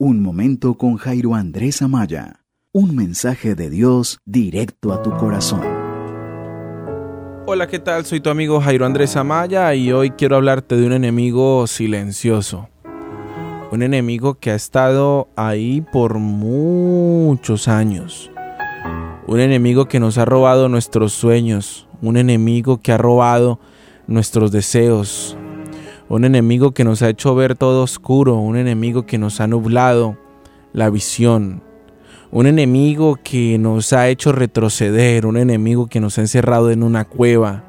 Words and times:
Un 0.00 0.22
momento 0.22 0.74
con 0.74 0.96
Jairo 0.96 1.34
Andrés 1.34 1.82
Amaya. 1.82 2.44
Un 2.72 2.94
mensaje 2.94 3.56
de 3.56 3.68
Dios 3.68 4.20
directo 4.24 4.92
a 4.92 5.02
tu 5.02 5.10
corazón. 5.10 5.62
Hola, 7.46 7.66
¿qué 7.66 7.80
tal? 7.80 8.04
Soy 8.04 8.20
tu 8.20 8.30
amigo 8.30 8.60
Jairo 8.60 8.86
Andrés 8.86 9.16
Amaya 9.16 9.74
y 9.74 9.90
hoy 9.90 10.10
quiero 10.10 10.36
hablarte 10.36 10.76
de 10.76 10.86
un 10.86 10.92
enemigo 10.92 11.66
silencioso. 11.66 12.68
Un 13.72 13.82
enemigo 13.82 14.34
que 14.34 14.52
ha 14.52 14.54
estado 14.54 15.30
ahí 15.34 15.80
por 15.80 16.20
muchos 16.20 17.66
años. 17.66 18.30
Un 19.26 19.40
enemigo 19.40 19.88
que 19.88 19.98
nos 19.98 20.16
ha 20.16 20.24
robado 20.24 20.68
nuestros 20.68 21.12
sueños. 21.12 21.88
Un 22.02 22.16
enemigo 22.16 22.80
que 22.82 22.92
ha 22.92 22.98
robado 22.98 23.58
nuestros 24.06 24.52
deseos, 24.52 25.36
un 26.08 26.24
enemigo 26.24 26.72
que 26.72 26.84
nos 26.84 27.02
ha 27.02 27.10
hecho 27.10 27.34
ver 27.34 27.54
todo 27.54 27.82
oscuro, 27.82 28.36
un 28.36 28.56
enemigo 28.56 29.04
que 29.04 29.18
nos 29.18 29.40
ha 29.40 29.46
nublado 29.46 30.16
la 30.72 30.88
visión, 30.88 31.62
un 32.30 32.46
enemigo 32.46 33.18
que 33.22 33.58
nos 33.58 33.92
ha 33.92 34.08
hecho 34.08 34.32
retroceder, 34.32 35.26
un 35.26 35.36
enemigo 35.36 35.86
que 35.86 36.00
nos 36.00 36.16
ha 36.18 36.22
encerrado 36.22 36.70
en 36.70 36.82
una 36.82 37.04
cueva, 37.04 37.64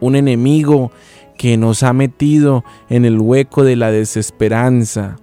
un 0.00 0.16
enemigo 0.16 0.92
que 1.36 1.56
nos 1.58 1.82
ha 1.82 1.92
metido 1.92 2.64
en 2.88 3.04
el 3.04 3.20
hueco 3.20 3.64
de 3.64 3.76
la 3.76 3.90
desesperanza, 3.90 5.16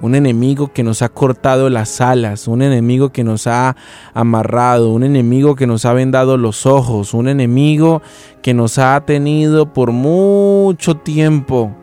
un 0.00 0.14
enemigo 0.14 0.72
que 0.72 0.84
nos 0.84 1.02
ha 1.02 1.08
cortado 1.08 1.70
las 1.70 2.00
alas, 2.00 2.46
un 2.46 2.62
enemigo 2.62 3.10
que 3.10 3.24
nos 3.24 3.46
ha 3.46 3.74
amarrado, 4.14 4.92
un 4.92 5.02
enemigo 5.02 5.56
que 5.56 5.66
nos 5.66 5.86
ha 5.86 5.92
vendado 5.92 6.36
los 6.36 6.66
ojos, 6.66 7.14
un 7.14 7.28
enemigo 7.28 8.02
que 8.42 8.54
nos 8.54 8.78
ha 8.78 9.00
tenido 9.06 9.72
por 9.72 9.90
mucho 9.90 10.96
tiempo 10.98 11.74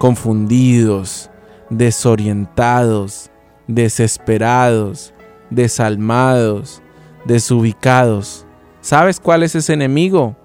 confundidos, 0.00 1.28
desorientados, 1.68 3.30
desesperados, 3.66 5.12
desalmados, 5.50 6.80
desubicados. 7.26 8.46
¿Sabes 8.80 9.20
cuál 9.20 9.42
es 9.42 9.54
ese 9.54 9.74
enemigo? 9.74 10.36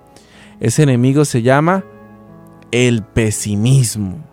Ese 0.59 0.83
enemigo 0.83 1.23
se 1.23 1.41
llama 1.41 1.85
el 2.71 3.01
pesimismo. 3.01 4.25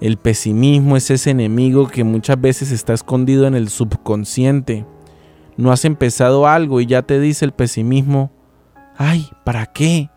El 0.00 0.16
pesimismo 0.16 0.96
es 0.96 1.10
ese 1.10 1.32
enemigo 1.32 1.88
que 1.88 2.02
muchas 2.02 2.40
veces 2.40 2.72
está 2.72 2.94
escondido 2.94 3.46
en 3.46 3.56
el 3.56 3.68
subconsciente. 3.68 4.86
No 5.58 5.70
has 5.70 5.84
empezado 5.84 6.46
algo 6.46 6.80
y 6.80 6.86
ya 6.86 7.02
te 7.02 7.20
dice 7.20 7.44
el 7.44 7.52
pesimismo, 7.52 8.30
ay, 8.96 9.28
¿para 9.44 9.66
qué? 9.66 10.08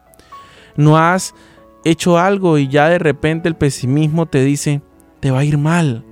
No 0.77 0.97
has 0.97 1.35
hecho 1.83 2.17
algo 2.17 2.57
y 2.57 2.67
ya 2.67 2.89
de 2.89 2.99
repente 2.99 3.47
el 3.47 3.55
pesimismo 3.55 4.25
te 4.25 4.43
dice, 4.43 4.81
te 5.19 5.31
va 5.31 5.39
a 5.39 5.43
ir 5.43 5.57
mal. 5.57 6.05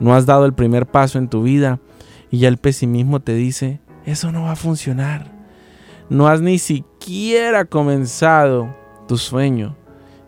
No 0.00 0.14
has 0.14 0.26
dado 0.26 0.46
el 0.46 0.54
primer 0.54 0.86
paso 0.86 1.18
en 1.18 1.28
tu 1.28 1.42
vida 1.42 1.80
y 2.30 2.38
ya 2.38 2.48
el 2.48 2.58
pesimismo 2.58 3.20
te 3.20 3.34
dice, 3.34 3.80
eso 4.04 4.32
no 4.32 4.42
va 4.42 4.52
a 4.52 4.56
funcionar. 4.56 5.32
No 6.08 6.28
has 6.28 6.40
ni 6.40 6.58
siquiera 6.58 7.64
comenzado 7.64 8.74
tu 9.06 9.18
sueño 9.18 9.76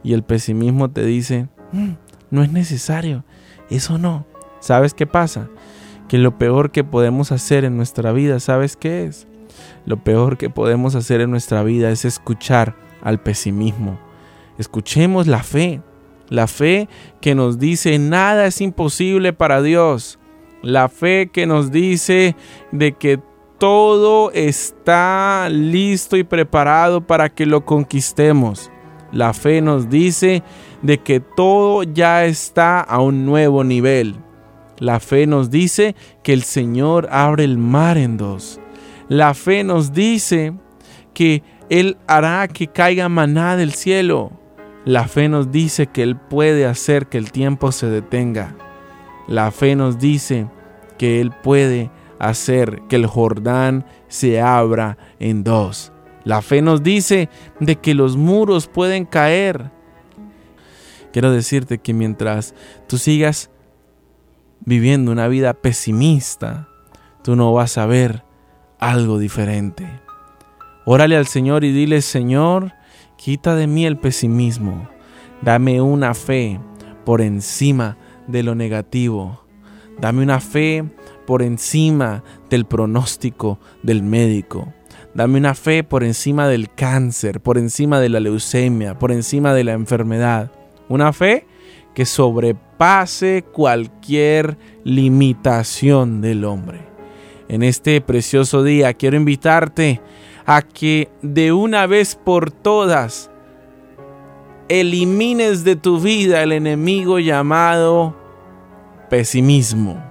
y 0.02 0.12
el 0.12 0.22
pesimismo 0.22 0.90
te 0.90 1.04
dice, 1.04 1.48
mm, 1.72 1.92
no 2.30 2.42
es 2.42 2.52
necesario. 2.52 3.24
Eso 3.70 3.98
no. 3.98 4.26
¿Sabes 4.60 4.94
qué 4.94 5.06
pasa? 5.06 5.48
Que 6.08 6.18
lo 6.18 6.36
peor 6.36 6.72
que 6.72 6.84
podemos 6.84 7.32
hacer 7.32 7.64
en 7.64 7.76
nuestra 7.76 8.12
vida, 8.12 8.40
¿sabes 8.40 8.76
qué 8.76 9.04
es? 9.04 9.28
Lo 9.86 10.02
peor 10.02 10.36
que 10.36 10.50
podemos 10.50 10.94
hacer 10.94 11.20
en 11.20 11.30
nuestra 11.30 11.62
vida 11.62 11.90
es 11.90 12.04
escuchar 12.04 12.74
al 13.02 13.22
pesimismo. 13.22 13.98
Escuchemos 14.60 15.26
la 15.26 15.42
fe. 15.42 15.80
La 16.28 16.46
fe 16.46 16.86
que 17.22 17.34
nos 17.34 17.58
dice 17.58 17.98
nada 17.98 18.44
es 18.46 18.60
imposible 18.60 19.32
para 19.32 19.62
Dios. 19.62 20.18
La 20.62 20.90
fe 20.90 21.30
que 21.32 21.46
nos 21.46 21.72
dice 21.72 22.36
de 22.70 22.92
que 22.92 23.18
todo 23.56 24.30
está 24.32 25.48
listo 25.50 26.18
y 26.18 26.24
preparado 26.24 27.06
para 27.06 27.30
que 27.30 27.46
lo 27.46 27.64
conquistemos. 27.64 28.70
La 29.12 29.32
fe 29.32 29.62
nos 29.62 29.88
dice 29.88 30.42
de 30.82 30.98
que 30.98 31.20
todo 31.20 31.82
ya 31.82 32.26
está 32.26 32.82
a 32.82 33.00
un 33.00 33.24
nuevo 33.24 33.64
nivel. 33.64 34.16
La 34.78 35.00
fe 35.00 35.26
nos 35.26 35.50
dice 35.50 35.96
que 36.22 36.34
el 36.34 36.42
Señor 36.42 37.08
abre 37.10 37.44
el 37.44 37.56
mar 37.56 37.96
en 37.96 38.18
dos. 38.18 38.60
La 39.08 39.32
fe 39.32 39.64
nos 39.64 39.94
dice 39.94 40.52
que 41.14 41.42
Él 41.70 41.96
hará 42.06 42.46
que 42.46 42.66
caiga 42.66 43.08
maná 43.08 43.56
del 43.56 43.72
cielo. 43.72 44.32
La 44.84 45.08
fe 45.08 45.28
nos 45.28 45.52
dice 45.52 45.86
que 45.86 46.02
Él 46.02 46.16
puede 46.16 46.66
hacer 46.66 47.08
que 47.08 47.18
el 47.18 47.32
tiempo 47.32 47.70
se 47.70 47.88
detenga. 47.88 48.54
La 49.28 49.50
fe 49.50 49.76
nos 49.76 49.98
dice 49.98 50.48
que 50.98 51.20
Él 51.20 51.32
puede 51.42 51.90
hacer 52.18 52.82
que 52.88 52.96
el 52.96 53.06
Jordán 53.06 53.84
se 54.08 54.40
abra 54.40 54.96
en 55.18 55.44
dos. 55.44 55.92
La 56.24 56.42
fe 56.42 56.62
nos 56.62 56.82
dice 56.82 57.28
de 57.60 57.76
que 57.76 57.94
los 57.94 58.16
muros 58.16 58.68
pueden 58.68 59.04
caer. 59.04 59.70
Quiero 61.12 61.30
decirte 61.30 61.78
que 61.78 61.92
mientras 61.92 62.54
tú 62.86 62.98
sigas 62.98 63.50
viviendo 64.60 65.12
una 65.12 65.28
vida 65.28 65.54
pesimista, 65.54 66.68
tú 67.22 67.36
no 67.36 67.52
vas 67.52 67.78
a 67.78 67.86
ver 67.86 68.24
algo 68.78 69.18
diferente. 69.18 70.00
Órale 70.84 71.16
al 71.16 71.26
Señor 71.26 71.64
y 71.64 71.72
dile, 71.72 72.00
Señor, 72.02 72.72
quita 73.20 73.54
de 73.54 73.66
mí 73.66 73.84
el 73.84 73.98
pesimismo. 73.98 74.88
Dame 75.42 75.82
una 75.82 76.14
fe 76.14 76.58
por 77.04 77.20
encima 77.20 77.98
de 78.26 78.42
lo 78.42 78.54
negativo. 78.54 79.44
Dame 80.00 80.22
una 80.22 80.40
fe 80.40 80.84
por 81.26 81.42
encima 81.42 82.24
del 82.48 82.64
pronóstico 82.64 83.58
del 83.82 84.02
médico. 84.02 84.72
Dame 85.12 85.36
una 85.36 85.54
fe 85.54 85.84
por 85.84 86.02
encima 86.02 86.48
del 86.48 86.72
cáncer, 86.72 87.42
por 87.42 87.58
encima 87.58 88.00
de 88.00 88.08
la 88.08 88.20
leucemia, 88.20 88.98
por 88.98 89.12
encima 89.12 89.52
de 89.52 89.64
la 89.64 89.72
enfermedad. 89.72 90.50
Una 90.88 91.12
fe 91.12 91.46
que 91.94 92.06
sobrepase 92.06 93.44
cualquier 93.52 94.56
limitación 94.82 96.22
del 96.22 96.46
hombre. 96.46 96.80
En 97.48 97.62
este 97.64 98.00
precioso 98.00 98.62
día 98.62 98.94
quiero 98.94 99.18
invitarte 99.18 100.00
a 100.52 100.62
que 100.62 101.08
de 101.22 101.52
una 101.52 101.86
vez 101.86 102.16
por 102.16 102.50
todas 102.50 103.30
elimines 104.68 105.62
de 105.62 105.76
tu 105.76 106.00
vida 106.00 106.42
el 106.42 106.50
enemigo 106.50 107.20
llamado 107.20 108.16
pesimismo 109.08 110.02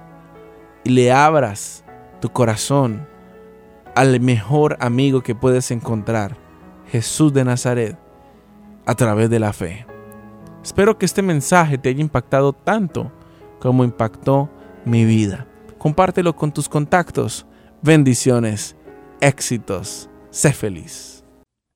y 0.82 0.92
le 0.92 1.12
abras 1.12 1.84
tu 2.22 2.30
corazón 2.30 3.06
al 3.94 4.18
mejor 4.20 4.78
amigo 4.80 5.20
que 5.20 5.34
puedes 5.34 5.70
encontrar, 5.70 6.38
Jesús 6.86 7.34
de 7.34 7.44
Nazaret, 7.44 7.98
a 8.86 8.94
través 8.94 9.28
de 9.28 9.40
la 9.40 9.52
fe. 9.52 9.84
Espero 10.64 10.96
que 10.96 11.04
este 11.04 11.20
mensaje 11.20 11.76
te 11.76 11.90
haya 11.90 12.00
impactado 12.00 12.54
tanto 12.54 13.12
como 13.58 13.84
impactó 13.84 14.48
mi 14.86 15.04
vida. 15.04 15.46
Compártelo 15.76 16.34
con 16.34 16.50
tus 16.50 16.66
contactos. 16.66 17.44
Bendiciones, 17.82 18.74
éxitos, 19.20 20.09
sé 20.30 20.52
feliz. 20.52 21.24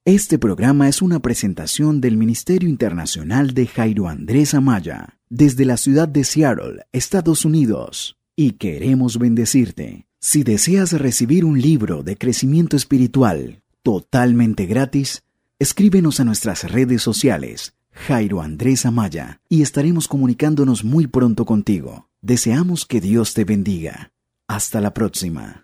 Este 0.04 0.38
programa 0.38 0.88
es 0.88 1.02
una 1.02 1.20
presentación 1.20 2.00
del 2.00 2.16
Ministerio 2.16 2.68
Internacional 2.68 3.54
de 3.54 3.66
Jairo 3.66 4.08
Andrés 4.08 4.54
Amaya, 4.54 5.18
desde 5.30 5.64
la 5.64 5.76
ciudad 5.76 6.08
de 6.08 6.24
Seattle, 6.24 6.84
Estados 6.92 7.44
Unidos, 7.44 8.18
y 8.36 8.52
queremos 8.52 9.18
bendecirte. 9.18 10.06
Si 10.20 10.42
deseas 10.42 10.92
recibir 10.92 11.44
un 11.44 11.60
libro 11.60 12.02
de 12.02 12.16
crecimiento 12.16 12.76
espiritual 12.76 13.62
totalmente 13.82 14.66
gratis, 14.66 15.22
escríbenos 15.58 16.20
a 16.20 16.24
nuestras 16.24 16.70
redes 16.70 17.02
sociales, 17.02 17.74
Jairo 17.92 18.42
Andrés 18.42 18.86
Amaya, 18.86 19.40
y 19.48 19.62
estaremos 19.62 20.06
comunicándonos 20.06 20.84
muy 20.84 21.06
pronto 21.06 21.44
contigo. 21.44 22.08
Deseamos 22.20 22.84
que 22.86 23.00
Dios 23.00 23.34
te 23.34 23.44
bendiga. 23.44 24.12
Hasta 24.48 24.80
la 24.80 24.92
próxima. 24.92 25.63